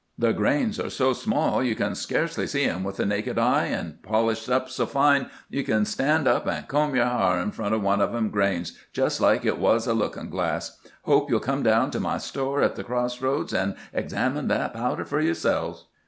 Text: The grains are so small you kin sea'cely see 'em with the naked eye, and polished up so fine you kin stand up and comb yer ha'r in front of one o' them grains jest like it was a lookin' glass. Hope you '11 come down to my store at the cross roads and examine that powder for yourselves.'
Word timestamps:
The 0.17 0.33
grains 0.33 0.79
are 0.79 0.89
so 0.89 1.13
small 1.13 1.61
you 1.61 1.75
kin 1.75 1.91
sea'cely 1.93 2.47
see 2.49 2.63
'em 2.63 2.83
with 2.83 2.97
the 2.97 3.05
naked 3.05 3.37
eye, 3.37 3.65
and 3.65 4.01
polished 4.01 4.49
up 4.49 4.67
so 4.67 4.87
fine 4.87 5.29
you 5.47 5.63
kin 5.63 5.85
stand 5.85 6.27
up 6.27 6.47
and 6.47 6.67
comb 6.67 6.95
yer 6.95 7.05
ha'r 7.05 7.39
in 7.39 7.51
front 7.51 7.75
of 7.75 7.83
one 7.83 8.01
o' 8.01 8.11
them 8.11 8.31
grains 8.31 8.75
jest 8.93 9.21
like 9.21 9.45
it 9.45 9.59
was 9.59 9.85
a 9.85 9.93
lookin' 9.93 10.31
glass. 10.31 10.79
Hope 11.03 11.29
you 11.29 11.35
'11 11.35 11.45
come 11.45 11.61
down 11.61 11.91
to 11.91 11.99
my 11.99 12.17
store 12.17 12.63
at 12.63 12.75
the 12.75 12.83
cross 12.83 13.21
roads 13.21 13.53
and 13.53 13.75
examine 13.93 14.47
that 14.47 14.73
powder 14.73 15.05
for 15.05 15.21
yourselves.' 15.21 15.85